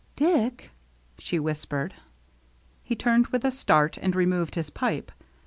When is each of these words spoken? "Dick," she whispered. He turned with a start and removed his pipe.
"Dick," 0.25 0.71
she 1.19 1.37
whispered. 1.37 1.93
He 2.81 2.95
turned 2.95 3.27
with 3.27 3.45
a 3.45 3.51
start 3.51 3.97
and 4.01 4.15
removed 4.15 4.55
his 4.55 4.71
pipe. 4.71 5.11